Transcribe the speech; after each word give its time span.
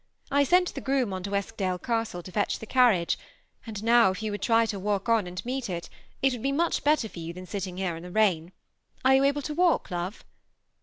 I 0.31 0.43
sent 0.45 0.73
the 0.73 0.81
groom 0.81 1.13
on 1.13 1.21
to 1.21 1.29
'EtkStile 1.29 1.79
Castle, 1.83 2.23
to 2.23 2.31
fetdi 2.31 2.57
the 2.57 2.65
carriage; 2.65 3.19
and 3.67 3.83
now, 3.83 4.09
if 4.09 4.17
jon 4.19 4.31
would 4.31 4.41
trj 4.41 4.69
to 4.69 4.79
walk 4.79 5.07
on 5.07 5.27
and 5.27 5.45
meet 5.45 5.69
it, 5.69 5.91
it 6.23 6.31
would 6.33 6.41
be 6.41 6.51
much 6.51 6.83
better 6.83 7.07
for 7.07 7.19
you 7.19 7.33
than 7.33 7.45
sitting 7.45 7.75
there 7.75 7.95
in 7.95 8.01
the 8.01 8.09
rain. 8.09 8.51
Are 9.05 9.13
jou 9.15 9.23
able 9.25 9.43
to 9.43 9.53
walk, 9.53 9.91
love 9.91 10.25